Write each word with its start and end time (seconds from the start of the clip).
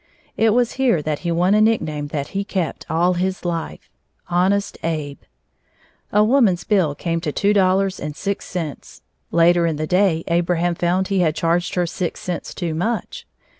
It 0.35 0.51
was 0.55 0.71
here 0.81 1.03
that 1.03 1.19
he 1.19 1.31
won 1.31 1.53
a 1.53 1.61
nickname 1.61 2.07
that 2.07 2.29
he 2.29 2.43
kept 2.43 2.87
all 2.89 3.13
his 3.13 3.45
life 3.45 3.87
"Honest 4.29 4.79
Abe." 4.83 5.19
A 6.11 6.23
woman's 6.23 6.63
bill 6.63 6.95
came 6.95 7.21
to 7.21 7.31
two 7.31 7.53
dollars 7.53 7.99
and 7.99 8.15
six 8.15 8.45
cents. 8.47 9.03
Later 9.29 9.67
in 9.67 9.75
the 9.75 9.85
day 9.85 10.23
Abraham 10.27 10.73
found 10.73 11.09
he 11.09 11.19
had 11.19 11.35
charged 11.35 11.75
her 11.75 11.85
six 11.85 12.19
cents 12.19 12.55
too 12.55 12.73
much. 12.73 13.27